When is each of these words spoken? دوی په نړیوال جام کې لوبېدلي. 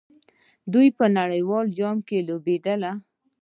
دوی 0.73 0.87
په 0.97 1.05
نړیوال 1.17 1.65
جام 1.77 1.97
کې 2.07 2.25
لوبېدلي. 2.27 2.91